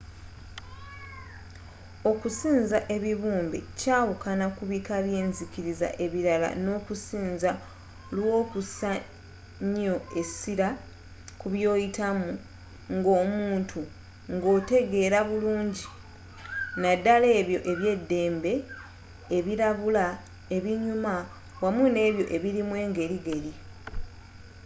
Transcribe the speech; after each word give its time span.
okusinza 2.11 2.77
ebibumbe 2.95 3.59
kyawukana 3.79 4.45
kubika 4.57 4.95
byenzikiriza 5.05 5.87
ebirala 6.05 6.49
nokusinza 6.65 7.51
olwokusa 8.11 8.91
nnyo 9.65 9.95
essira 10.19 10.69
ku 11.39 11.47
byoyitamu 11.53 12.29
ngomuntui 12.95 13.87
ngotegera 14.33 15.19
burungi 15.29 15.85
naddala 16.81 17.27
ebyo 17.39 17.59
ebyeddembe 17.71 18.53
ebirabula 19.37 20.05
ebinyuma 20.55 21.15
wamu 21.61 21.83
nebyo 21.95 22.25
ebirimu 22.35 22.73
engerigeri 22.83 23.51